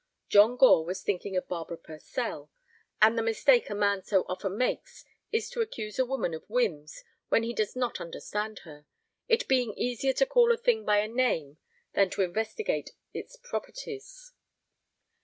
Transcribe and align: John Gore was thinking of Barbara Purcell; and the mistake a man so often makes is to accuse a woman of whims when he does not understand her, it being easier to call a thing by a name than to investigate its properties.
John 0.29 0.57
Gore 0.57 0.83
was 0.83 1.03
thinking 1.03 1.37
of 1.37 1.47
Barbara 1.47 1.77
Purcell; 1.77 2.49
and 3.03 3.15
the 3.15 3.21
mistake 3.21 3.69
a 3.69 3.75
man 3.75 4.01
so 4.01 4.25
often 4.27 4.57
makes 4.57 5.05
is 5.31 5.47
to 5.51 5.61
accuse 5.61 5.99
a 5.99 6.05
woman 6.07 6.33
of 6.33 6.43
whims 6.49 7.03
when 7.29 7.43
he 7.43 7.53
does 7.53 7.75
not 7.75 8.01
understand 8.01 8.61
her, 8.65 8.87
it 9.27 9.47
being 9.47 9.75
easier 9.75 10.13
to 10.13 10.25
call 10.25 10.51
a 10.51 10.57
thing 10.57 10.85
by 10.85 10.97
a 10.97 11.07
name 11.07 11.59
than 11.93 12.09
to 12.09 12.23
investigate 12.23 12.93
its 13.13 13.35
properties. 13.43 14.31